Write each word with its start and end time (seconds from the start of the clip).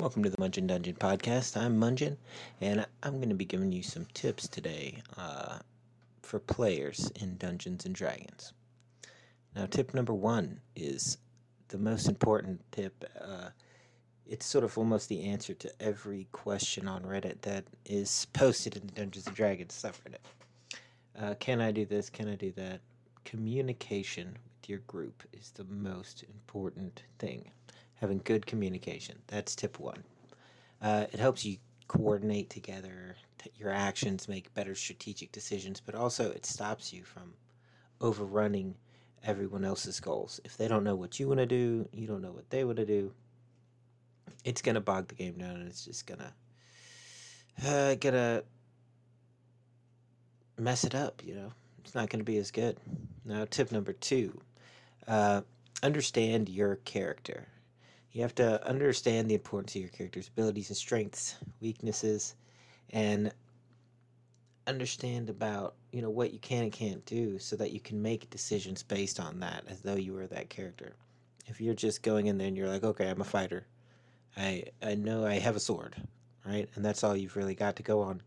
Welcome 0.00 0.22
to 0.22 0.30
the 0.30 0.38
Mungen 0.38 0.66
Dungeon 0.66 0.94
podcast. 0.94 1.58
I'm 1.58 1.78
Mungen, 1.78 2.16
and 2.62 2.86
I'm 3.02 3.16
going 3.18 3.28
to 3.28 3.34
be 3.34 3.44
giving 3.44 3.70
you 3.70 3.82
some 3.82 4.06
tips 4.14 4.48
today 4.48 5.02
uh, 5.18 5.58
for 6.22 6.38
players 6.38 7.12
in 7.20 7.36
Dungeons 7.36 7.84
and 7.84 7.94
Dragons. 7.94 8.54
Now, 9.54 9.66
tip 9.66 9.92
number 9.92 10.14
one 10.14 10.58
is 10.74 11.18
the 11.68 11.76
most 11.76 12.08
important 12.08 12.62
tip. 12.72 13.04
Uh, 13.20 13.50
it's 14.26 14.46
sort 14.46 14.64
of 14.64 14.78
almost 14.78 15.10
the 15.10 15.22
answer 15.22 15.52
to 15.52 15.70
every 15.80 16.28
question 16.32 16.88
on 16.88 17.02
Reddit 17.02 17.42
that 17.42 17.64
is 17.84 18.26
posted 18.32 18.76
in 18.76 18.86
the 18.86 18.94
Dungeons 18.94 19.26
and 19.26 19.36
Dragons 19.36 19.74
subreddit. 19.74 20.80
Uh, 21.20 21.34
can 21.34 21.60
I 21.60 21.72
do 21.72 21.84
this? 21.84 22.08
Can 22.08 22.26
I 22.26 22.36
do 22.36 22.52
that? 22.52 22.80
Communication 23.26 24.28
with 24.28 24.70
your 24.70 24.78
group 24.78 25.24
is 25.34 25.50
the 25.50 25.64
most 25.64 26.22
important 26.22 27.02
thing 27.18 27.50
having 28.00 28.20
good 28.24 28.46
communication. 28.46 29.18
That's 29.26 29.54
tip 29.54 29.78
one. 29.78 30.04
Uh, 30.80 31.06
it 31.12 31.20
helps 31.20 31.44
you 31.44 31.58
coordinate 31.88 32.50
together 32.50 33.16
your 33.56 33.70
actions, 33.70 34.28
make 34.28 34.52
better 34.54 34.74
strategic 34.74 35.32
decisions, 35.32 35.80
but 35.80 35.94
also 35.94 36.30
it 36.30 36.46
stops 36.46 36.92
you 36.92 37.04
from 37.04 37.34
overrunning 38.00 38.74
everyone 39.24 39.64
else's 39.64 40.00
goals. 40.00 40.40
If 40.44 40.56
they 40.56 40.68
don't 40.68 40.84
know 40.84 40.94
what 40.94 41.20
you 41.20 41.28
want 41.28 41.40
to 41.40 41.46
do, 41.46 41.88
you 41.92 42.06
don't 42.06 42.22
know 42.22 42.32
what 42.32 42.48
they 42.50 42.64
want 42.64 42.78
to 42.78 42.86
do. 42.86 43.12
It's 44.44 44.62
gonna 44.62 44.80
bog 44.80 45.08
the 45.08 45.14
game 45.14 45.36
down, 45.36 45.56
and 45.56 45.68
it's 45.68 45.84
just 45.84 46.06
gonna 46.06 46.32
uh, 47.66 47.94
gonna 47.96 48.42
mess 50.56 50.84
it 50.84 50.94
up. 50.94 51.22
You 51.24 51.34
know, 51.34 51.52
it's 51.84 51.94
not 51.94 52.08
gonna 52.08 52.24
be 52.24 52.38
as 52.38 52.50
good. 52.50 52.78
Now, 53.24 53.46
tip 53.50 53.70
number 53.70 53.92
two: 53.92 54.40
uh, 55.06 55.42
understand 55.82 56.48
your 56.48 56.76
character. 56.76 57.48
You 58.12 58.22
have 58.22 58.34
to 58.36 58.66
understand 58.66 59.30
the 59.30 59.34
importance 59.34 59.74
of 59.74 59.82
your 59.82 59.90
character's 59.90 60.28
abilities 60.28 60.68
and 60.68 60.76
strengths, 60.76 61.36
weaknesses, 61.60 62.34
and 62.90 63.32
understand 64.66 65.30
about 65.30 65.74
you 65.92 66.02
know 66.02 66.10
what 66.10 66.32
you 66.32 66.38
can 66.38 66.64
and 66.64 66.72
can't 66.72 67.04
do 67.06 67.38
so 67.38 67.56
that 67.56 67.72
you 67.72 67.80
can 67.80 68.00
make 68.00 68.30
decisions 68.30 68.82
based 68.82 69.18
on 69.18 69.40
that 69.40 69.64
as 69.68 69.80
though 69.80 69.94
you 69.94 70.12
were 70.12 70.26
that 70.26 70.48
character. 70.50 70.94
If 71.46 71.60
you're 71.60 71.74
just 71.74 72.02
going 72.02 72.26
in 72.26 72.38
there 72.38 72.46
and 72.46 72.56
you're 72.56 72.68
like 72.68 72.84
okay 72.84 73.08
i'm 73.08 73.20
a 73.20 73.24
fighter. 73.24 73.66
I 74.36 74.64
i 74.82 74.94
know 74.94 75.24
i 75.26 75.34
have 75.34 75.56
a 75.56 75.60
sword 75.60 75.96
right? 76.46 76.68
And 76.74 76.84
that's 76.84 77.04
all 77.04 77.16
you've 77.16 77.36
really 77.36 77.54
got 77.54 77.76
to 77.76 77.82
go 77.82 78.00
on. 78.00 78.22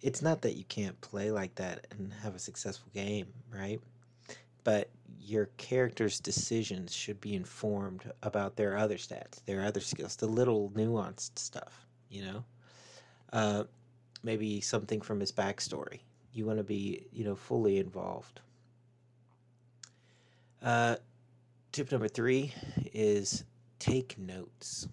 It's 0.00 0.22
not 0.22 0.42
that 0.42 0.56
you 0.56 0.64
can't 0.64 0.98
play 1.00 1.30
like 1.30 1.54
that 1.56 1.86
and 1.90 2.12
have 2.22 2.34
a 2.34 2.38
successful 2.38 2.88
game 2.94 3.26
right? 3.52 3.80
But 4.64 4.90
your 5.26 5.46
character's 5.56 6.20
decisions 6.20 6.94
should 6.94 7.20
be 7.20 7.34
informed 7.34 8.12
about 8.22 8.54
their 8.54 8.76
other 8.76 8.94
stats, 8.96 9.44
their 9.44 9.64
other 9.64 9.80
skills, 9.80 10.14
the 10.14 10.26
little 10.26 10.70
nuanced 10.70 11.36
stuff, 11.36 11.84
you 12.08 12.24
know? 12.24 12.44
Uh, 13.32 13.64
maybe 14.22 14.60
something 14.60 15.00
from 15.00 15.18
his 15.18 15.32
backstory. 15.32 15.98
You 16.32 16.46
want 16.46 16.58
to 16.58 16.64
be, 16.64 17.06
you 17.12 17.24
know, 17.24 17.34
fully 17.34 17.78
involved. 17.78 18.40
Uh, 20.62 20.96
tip 21.72 21.90
number 21.90 22.08
three 22.08 22.52
is 22.94 23.44
take 23.80 24.16
notes. 24.18 24.86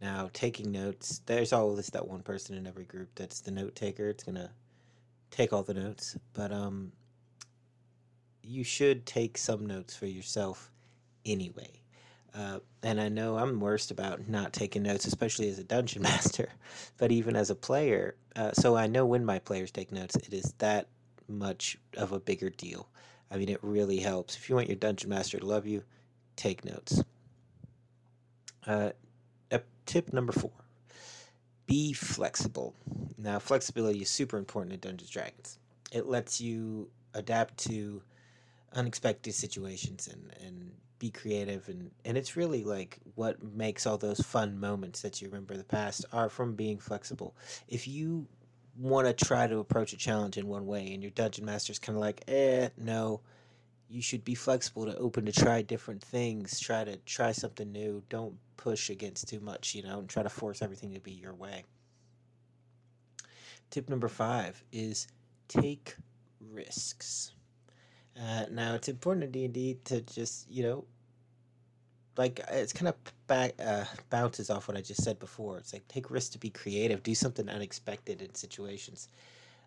Now, 0.00 0.30
taking 0.32 0.72
notes, 0.72 1.22
there's 1.26 1.52
always 1.52 1.86
that 1.88 2.08
one 2.08 2.22
person 2.22 2.56
in 2.56 2.66
every 2.66 2.84
group 2.84 3.10
that's 3.14 3.40
the 3.40 3.52
note 3.52 3.76
taker. 3.76 4.08
It's 4.08 4.24
going 4.24 4.34
to 4.34 4.50
take 5.30 5.52
all 5.52 5.62
the 5.62 5.74
notes. 5.74 6.18
But 6.34 6.52
um, 6.52 6.90
you 8.46 8.64
should 8.64 9.06
take 9.06 9.38
some 9.38 9.66
notes 9.66 9.96
for 9.96 10.06
yourself 10.06 10.70
anyway. 11.24 11.80
Uh, 12.34 12.58
and 12.82 13.00
I 13.00 13.08
know 13.08 13.38
I'm 13.38 13.60
worst 13.60 13.90
about 13.90 14.28
not 14.28 14.52
taking 14.52 14.82
notes, 14.82 15.06
especially 15.06 15.48
as 15.48 15.58
a 15.58 15.64
dungeon 15.64 16.02
master, 16.12 16.50
but 16.98 17.10
even 17.10 17.34
as 17.34 17.50
a 17.50 17.54
player. 17.54 18.14
Uh, 18.34 18.52
so 18.52 18.76
I 18.76 18.86
know 18.86 19.06
when 19.06 19.24
my 19.24 19.38
players 19.38 19.70
take 19.70 19.90
notes, 19.90 20.16
it 20.16 20.32
is 20.32 20.54
that 20.58 20.86
much 21.28 21.78
of 21.96 22.12
a 22.12 22.20
bigger 22.20 22.50
deal. 22.50 22.88
I 23.30 23.38
mean, 23.38 23.48
it 23.48 23.58
really 23.62 23.98
helps. 23.98 24.36
If 24.36 24.48
you 24.48 24.54
want 24.54 24.68
your 24.68 24.76
dungeon 24.76 25.10
master 25.10 25.38
to 25.38 25.46
love 25.46 25.66
you, 25.66 25.82
take 26.36 26.64
notes. 26.64 27.02
Uh, 28.66 28.90
tip 29.86 30.12
number 30.12 30.32
four 30.32 30.50
be 31.66 31.92
flexible. 31.92 32.74
Now, 33.18 33.40
flexibility 33.40 34.00
is 34.02 34.10
super 34.10 34.36
important 34.36 34.72
in 34.74 34.80
Dungeons 34.80 35.10
Dragons. 35.10 35.58
It 35.90 36.06
lets 36.06 36.40
you 36.40 36.88
adapt 37.14 37.56
to 37.58 38.02
unexpected 38.74 39.34
situations 39.34 40.08
and 40.08 40.32
and 40.44 40.72
be 40.98 41.10
creative. 41.10 41.68
And 41.68 41.90
and 42.04 42.16
it's 42.16 42.36
really 42.36 42.64
like 42.64 42.98
what 43.14 43.42
makes 43.42 43.86
all 43.86 43.98
those 43.98 44.20
fun 44.20 44.58
moments 44.58 45.02
that 45.02 45.20
you 45.20 45.28
remember 45.28 45.54
in 45.54 45.58
the 45.58 45.64
past 45.64 46.04
are 46.12 46.28
from 46.28 46.54
being 46.54 46.78
flexible. 46.78 47.34
If 47.68 47.86
you 47.86 48.26
want 48.78 49.06
to 49.06 49.24
try 49.24 49.46
to 49.46 49.58
approach 49.58 49.92
a 49.92 49.96
challenge 49.96 50.36
in 50.36 50.46
one 50.46 50.66
way 50.66 50.92
and 50.92 51.02
your 51.02 51.10
dungeon 51.12 51.46
master's 51.46 51.78
kind 51.78 51.96
of 51.96 52.00
like 52.00 52.22
eh 52.28 52.68
no 52.76 53.22
you 53.88 54.02
should 54.02 54.22
be 54.22 54.34
flexible 54.34 54.84
to 54.84 54.94
open 54.98 55.24
to 55.24 55.32
try 55.32 55.62
different 55.62 56.02
things 56.02 56.60
try 56.60 56.84
to 56.84 56.96
try 57.06 57.32
something 57.32 57.72
new. 57.72 58.02
Don't 58.10 58.36
push 58.56 58.90
against 58.90 59.28
too 59.28 59.40
much 59.40 59.74
you 59.74 59.82
know 59.82 59.98
and 60.00 60.08
try 60.08 60.22
to 60.22 60.28
force 60.28 60.62
everything 60.62 60.92
to 60.92 61.00
be 61.00 61.12
your 61.12 61.34
way. 61.34 61.64
Tip 63.70 63.88
number 63.88 64.08
five 64.08 64.62
is 64.72 65.08
take 65.48 65.96
risks 66.40 67.32
uh, 68.20 68.46
now 68.50 68.74
it's 68.74 68.88
important 68.88 69.24
in 69.24 69.30
D 69.30 69.44
and 69.44 69.54
D 69.54 69.78
to 69.84 70.00
just 70.02 70.50
you 70.50 70.62
know, 70.62 70.84
like 72.16 72.40
it's 72.50 72.72
kind 72.72 72.88
of 72.88 72.94
back 73.26 73.54
uh, 73.62 73.84
bounces 74.08 74.48
off 74.48 74.68
what 74.68 74.76
I 74.76 74.80
just 74.80 75.02
said 75.02 75.18
before. 75.18 75.58
It's 75.58 75.72
like 75.72 75.86
take 75.88 76.10
risks 76.10 76.30
to 76.30 76.38
be 76.38 76.50
creative, 76.50 77.02
do 77.02 77.14
something 77.14 77.48
unexpected 77.48 78.22
in 78.22 78.34
situations, 78.34 79.08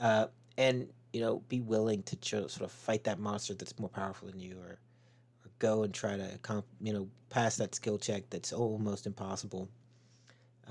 uh, 0.00 0.26
and 0.56 0.88
you 1.12 1.20
know 1.20 1.42
be 1.48 1.60
willing 1.60 2.02
to 2.04 2.16
sort 2.48 2.62
of 2.62 2.72
fight 2.72 3.04
that 3.04 3.18
monster 3.18 3.52
that's 3.54 3.78
more 3.78 3.90
powerful 3.90 4.28
than 4.28 4.40
you, 4.40 4.56
or 4.58 4.78
or 5.44 5.50
go 5.58 5.82
and 5.82 5.92
try 5.92 6.16
to 6.16 6.38
comp, 6.42 6.64
you 6.80 6.94
know 6.94 7.08
pass 7.28 7.56
that 7.56 7.74
skill 7.74 7.98
check 7.98 8.24
that's 8.30 8.52
almost 8.52 9.06
impossible. 9.06 9.68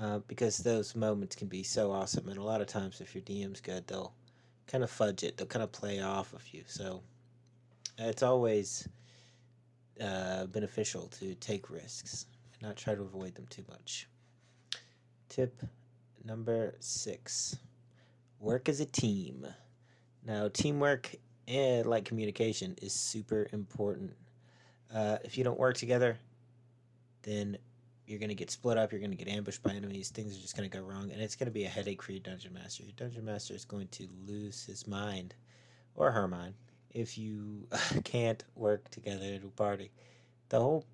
Uh, 0.00 0.18
because 0.28 0.56
those 0.58 0.96
moments 0.96 1.36
can 1.36 1.46
be 1.46 1.62
so 1.62 1.92
awesome, 1.92 2.26
and 2.28 2.38
a 2.38 2.42
lot 2.42 2.60
of 2.62 2.66
times 2.66 3.00
if 3.02 3.14
your 3.14 3.22
DM's 3.22 3.60
good, 3.60 3.86
they'll 3.86 4.14
kind 4.66 4.82
of 4.82 4.90
fudge 4.90 5.22
it. 5.22 5.36
They'll 5.36 5.46
kind 5.46 5.62
of 5.62 5.70
play 5.72 6.00
off 6.00 6.32
of 6.32 6.42
you. 6.54 6.62
So 6.66 7.02
it's 8.08 8.22
always 8.22 8.88
uh, 10.00 10.46
beneficial 10.46 11.08
to 11.08 11.34
take 11.34 11.70
risks 11.70 12.26
and 12.52 12.62
not 12.62 12.76
try 12.76 12.94
to 12.94 13.02
avoid 13.02 13.34
them 13.34 13.46
too 13.50 13.64
much. 13.68 14.08
Tip 15.28 15.62
number 16.24 16.74
six 16.80 17.56
work 18.38 18.68
as 18.68 18.80
a 18.80 18.86
team. 18.86 19.46
Now, 20.24 20.48
teamwork 20.48 21.14
and 21.46 21.86
like 21.86 22.04
communication 22.04 22.74
is 22.80 22.92
super 22.92 23.48
important. 23.52 24.12
Uh, 24.92 25.18
if 25.24 25.36
you 25.36 25.44
don't 25.44 25.58
work 25.58 25.76
together, 25.76 26.18
then 27.22 27.58
you're 28.06 28.18
going 28.18 28.30
to 28.30 28.34
get 28.34 28.50
split 28.50 28.76
up, 28.76 28.90
you're 28.90 29.00
going 29.00 29.10
to 29.10 29.16
get 29.16 29.28
ambushed 29.28 29.62
by 29.62 29.72
enemies, 29.72 30.08
things 30.08 30.36
are 30.36 30.40
just 30.40 30.56
going 30.56 30.68
to 30.68 30.76
go 30.76 30.82
wrong, 30.82 31.10
and 31.12 31.20
it's 31.20 31.36
going 31.36 31.46
to 31.46 31.52
be 31.52 31.64
a 31.64 31.68
headache 31.68 32.02
for 32.02 32.12
your 32.12 32.20
dungeon 32.20 32.52
master. 32.54 32.82
Your 32.82 32.92
dungeon 32.96 33.24
master 33.24 33.54
is 33.54 33.64
going 33.64 33.88
to 33.88 34.08
lose 34.26 34.64
his 34.64 34.86
mind 34.86 35.34
or 35.94 36.10
her 36.10 36.26
mind 36.26 36.54
if 36.92 37.16
you 37.16 37.66
can't 38.04 38.44
work 38.54 38.90
together 38.90 39.38
a 39.42 39.46
party. 39.50 39.90
The 40.48 40.60
whole 40.60 40.84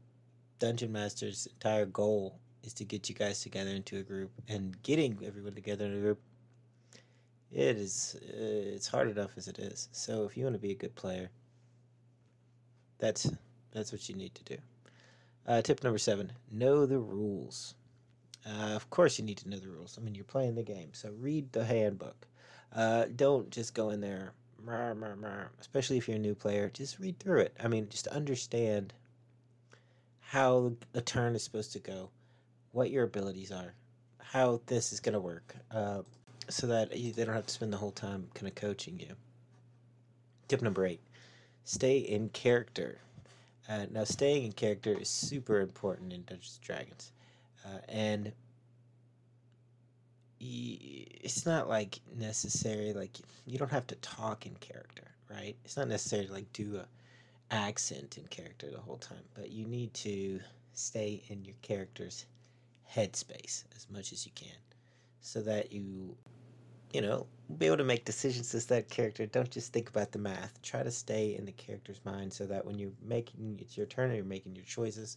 dungeon 0.58 0.92
master's 0.92 1.46
entire 1.46 1.86
goal 1.86 2.38
is 2.62 2.74
to 2.74 2.84
get 2.84 3.08
you 3.08 3.14
guys 3.14 3.40
together 3.40 3.70
into 3.70 3.98
a 3.98 4.02
group, 4.02 4.30
and 4.48 4.80
getting 4.82 5.18
everyone 5.24 5.54
together 5.54 5.86
in 5.86 5.94
a 5.94 6.00
group. 6.00 6.20
It 7.52 7.76
is 7.76 8.16
uh, 8.28 8.74
it's 8.74 8.88
hard 8.88 9.08
enough 9.08 9.30
as 9.36 9.48
it 9.48 9.58
is. 9.58 9.88
So 9.92 10.24
if 10.24 10.36
you 10.36 10.44
want 10.44 10.56
to 10.56 10.60
be 10.60 10.72
a 10.72 10.74
good 10.74 10.94
player, 10.94 11.30
that's 12.98 13.30
that's 13.72 13.92
what 13.92 14.08
you 14.08 14.16
need 14.16 14.34
to 14.34 14.44
do. 14.44 14.56
Uh, 15.46 15.62
tip 15.62 15.82
number 15.84 15.98
seven: 15.98 16.32
know 16.50 16.86
the 16.86 16.98
rules. 16.98 17.74
Uh, 18.44 18.74
of 18.74 18.90
course, 18.90 19.18
you 19.18 19.24
need 19.24 19.38
to 19.38 19.48
know 19.48 19.58
the 19.58 19.68
rules. 19.68 19.96
I 19.98 20.02
mean, 20.02 20.14
you're 20.14 20.24
playing 20.24 20.54
the 20.54 20.62
game, 20.62 20.90
so 20.92 21.10
read 21.18 21.52
the 21.52 21.64
handbook. 21.64 22.26
Uh, 22.72 23.06
don't 23.14 23.50
just 23.50 23.74
go 23.74 23.90
in 23.90 24.00
there 24.00 24.34
especially 25.60 25.96
if 25.96 26.08
you're 26.08 26.16
a 26.16 26.20
new 26.20 26.34
player, 26.34 26.70
just 26.72 26.98
read 26.98 27.18
through 27.18 27.40
it. 27.40 27.56
I 27.62 27.68
mean, 27.68 27.88
just 27.88 28.06
understand 28.08 28.92
how 30.20 30.72
a 30.94 31.00
turn 31.00 31.34
is 31.34 31.42
supposed 31.42 31.72
to 31.72 31.78
go, 31.78 32.10
what 32.72 32.90
your 32.90 33.04
abilities 33.04 33.52
are, 33.52 33.74
how 34.18 34.60
this 34.66 34.92
is 34.92 35.00
going 35.00 35.12
to 35.14 35.20
work, 35.20 35.54
uh, 35.70 36.02
so 36.48 36.66
that 36.66 36.96
you, 36.96 37.12
they 37.12 37.24
don't 37.24 37.34
have 37.34 37.46
to 37.46 37.52
spend 37.54 37.72
the 37.72 37.76
whole 37.76 37.92
time 37.92 38.28
kind 38.34 38.48
of 38.48 38.54
coaching 38.54 38.98
you. 38.98 39.14
Tip 40.48 40.62
number 40.62 40.86
eight 40.86 41.00
stay 41.64 41.98
in 41.98 42.28
character. 42.30 42.98
Uh, 43.68 43.86
now, 43.90 44.04
staying 44.04 44.44
in 44.44 44.52
character 44.52 44.96
is 44.98 45.08
super 45.08 45.60
important 45.60 46.12
in 46.12 46.22
Dungeons 46.22 46.60
and 46.60 46.66
Dragons. 46.66 47.12
Uh, 47.64 47.78
and 47.88 48.32
it's 50.38 51.46
not 51.46 51.68
like 51.68 52.00
necessary 52.16 52.92
like 52.92 53.18
you 53.46 53.58
don't 53.58 53.70
have 53.70 53.86
to 53.86 53.94
talk 53.96 54.46
in 54.46 54.54
character 54.56 55.02
right? 55.30 55.56
It's 55.64 55.76
not 55.76 55.88
necessary 55.88 56.26
to 56.26 56.32
like 56.32 56.52
do 56.52 56.76
a 56.76 56.86
accent 57.54 58.18
in 58.18 58.24
character 58.26 58.70
the 58.70 58.78
whole 58.78 58.96
time 58.98 59.22
but 59.34 59.50
you 59.50 59.66
need 59.66 59.92
to 59.94 60.40
stay 60.72 61.22
in 61.28 61.44
your 61.44 61.54
character's 61.62 62.26
headspace 62.92 63.64
as 63.74 63.86
much 63.90 64.12
as 64.12 64.26
you 64.26 64.32
can 64.34 64.56
so 65.20 65.40
that 65.40 65.72
you 65.72 66.16
you 66.92 67.00
know 67.00 67.26
be 67.58 67.66
able 67.66 67.76
to 67.76 67.84
make 67.84 68.04
decisions 68.04 68.52
as 68.54 68.66
that 68.66 68.90
character. 68.90 69.24
Don't 69.24 69.50
just 69.50 69.72
think 69.72 69.88
about 69.88 70.10
the 70.10 70.18
math. 70.18 70.60
Try 70.62 70.82
to 70.82 70.90
stay 70.90 71.36
in 71.38 71.44
the 71.44 71.52
character's 71.52 72.00
mind 72.04 72.32
so 72.32 72.44
that 72.46 72.64
when 72.64 72.76
you're 72.78 72.90
making 73.02 73.58
it's 73.60 73.76
your 73.76 73.86
turn 73.86 74.06
and 74.06 74.16
you're 74.16 74.24
making 74.24 74.56
your 74.56 74.64
choices 74.64 75.16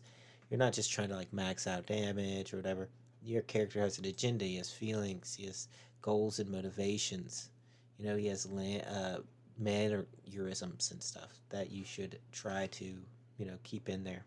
you're 0.49 0.57
not 0.57 0.73
just 0.73 0.91
trying 0.91 1.09
to 1.09 1.15
like 1.15 1.31
max 1.31 1.67
out 1.67 1.85
damage 1.85 2.53
or 2.53 2.57
whatever 2.57 2.89
your 3.23 3.41
character 3.43 3.79
has 3.81 3.97
an 3.99 4.05
agenda 4.05 4.45
he 4.45 4.57
has 4.57 4.71
feelings 4.71 5.35
he 5.35 5.45
has 5.45 5.67
goals 6.01 6.39
and 6.39 6.49
motivations. 6.49 7.49
You 7.97 8.05
know 8.05 8.15
he 8.15 8.27
has 8.27 8.45
land, 8.45 8.83
uh, 8.87 9.19
mannerisms 9.57 10.91
and 10.91 11.03
stuff 11.03 11.41
that 11.49 11.71
you 11.71 11.83
should 11.83 12.19
try 12.31 12.67
to 12.67 12.85
you 12.85 13.45
know 13.45 13.57
keep 13.63 13.89
in 13.89 14.03
there. 14.03 14.23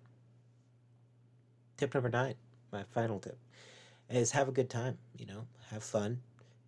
Tip 1.77 1.95
number 1.95 2.09
nine 2.11 2.35
my 2.73 2.83
final 2.85 3.19
tip 3.19 3.39
is 4.11 4.31
have 4.33 4.49
a 4.49 4.53
good 4.53 4.71
time 4.71 4.99
you 5.17 5.27
know 5.27 5.47
have 5.71 5.83
fun. 5.83 6.21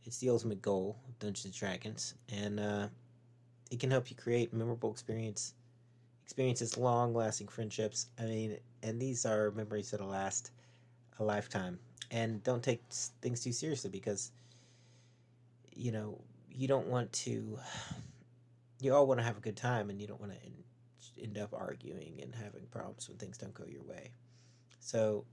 It's 0.04 0.18
the 0.18 0.30
ultimate 0.30 0.62
goal 0.62 0.96
of 1.08 1.18
dungeons 1.18 1.44
and 1.46 1.54
dragons 1.54 2.14
and 2.28 2.60
uh, 2.60 2.88
it 3.70 3.80
can 3.80 3.90
help 3.90 4.10
you 4.10 4.16
create 4.16 4.52
memorable 4.52 4.90
experience 4.90 5.54
experiences 6.24 6.76
long 6.78 7.14
lasting 7.14 7.48
friendships. 7.48 8.08
I 8.18 8.24
mean 8.24 8.58
and 8.82 9.00
these 9.00 9.26
are 9.26 9.50
memories 9.52 9.90
that'll 9.90 10.08
last 10.08 10.50
a 11.18 11.24
lifetime. 11.24 11.78
And 12.10 12.42
don't 12.42 12.62
take 12.62 12.82
things 13.20 13.42
too 13.42 13.52
seriously 13.52 13.90
because 13.90 14.32
you 15.74 15.90
know 15.90 16.20
you 16.50 16.68
don't 16.68 16.86
want 16.86 17.12
to 17.12 17.58
you 18.80 18.94
all 18.94 19.06
want 19.06 19.20
to 19.20 19.24
have 19.24 19.36
a 19.36 19.40
good 19.40 19.56
time 19.56 19.90
and 19.90 20.00
you 20.00 20.06
don't 20.06 20.20
want 20.20 20.32
to 20.32 21.22
end 21.22 21.38
up 21.38 21.52
arguing 21.52 22.18
and 22.22 22.34
having 22.34 22.66
problems 22.70 23.08
when 23.08 23.16
things 23.18 23.38
don't 23.38 23.54
go 23.54 23.64
your 23.66 23.82
way. 23.82 24.10
So 24.80 25.24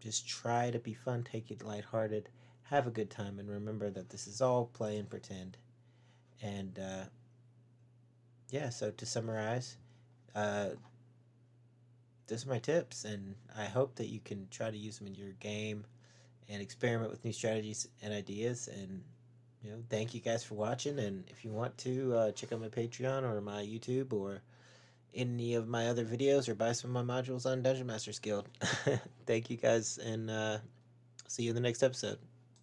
just 0.00 0.28
try 0.28 0.70
to 0.70 0.78
be 0.78 0.94
fun 0.94 1.24
take 1.24 1.50
it 1.50 1.64
lighthearted 1.64 2.28
have 2.70 2.86
a 2.86 2.90
good 2.90 3.10
time 3.10 3.38
and 3.38 3.48
remember 3.48 3.90
that 3.90 4.10
this 4.10 4.26
is 4.26 4.42
all 4.42 4.66
play 4.66 4.98
and 4.98 5.08
pretend. 5.08 5.56
And 6.42 6.78
uh, 6.78 7.04
yeah 8.50 8.68
so 8.68 8.90
to 8.90 9.06
summarize 9.06 9.76
uh, 10.34 10.70
those 12.28 12.46
are 12.46 12.50
my 12.50 12.58
tips 12.58 13.04
and 13.04 13.34
i 13.56 13.64
hope 13.64 13.96
that 13.96 14.06
you 14.08 14.20
can 14.24 14.46
try 14.50 14.70
to 14.70 14.76
use 14.76 14.98
them 14.98 15.06
in 15.06 15.14
your 15.14 15.32
game 15.40 15.84
and 16.48 16.62
experiment 16.62 17.10
with 17.10 17.24
new 17.24 17.32
strategies 17.32 17.88
and 18.02 18.12
ideas. 18.12 18.68
And 18.68 19.02
you 19.62 19.70
know 19.70 19.78
thank 19.90 20.14
you 20.14 20.20
guys 20.20 20.44
for 20.44 20.54
watching. 20.54 20.98
And 20.98 21.24
if 21.28 21.44
you 21.44 21.50
want 21.50 21.76
to 21.78 22.14
uh, 22.14 22.32
check 22.32 22.52
out 22.52 22.60
my 22.60 22.68
patreon 22.68 23.22
or 23.22 23.40
my 23.40 23.62
youtube 23.62 24.12
or 24.12 24.42
any 25.14 25.54
of 25.54 25.68
my 25.68 25.88
other 25.88 26.04
videos 26.04 26.48
or 26.48 26.54
buy 26.54 26.72
some 26.72 26.94
of 26.94 27.06
my 27.06 27.20
modules 27.20 27.46
on 27.46 27.62
dungeon 27.62 27.86
masters 27.86 28.18
guild 28.20 28.46
thank 29.26 29.48
you 29.48 29.56
guys 29.56 29.98
and 29.98 30.30
uh, 30.30 30.58
see 31.26 31.44
you 31.44 31.50
in 31.50 31.54
the 31.54 31.62
next 31.62 31.82
episode 31.82 32.18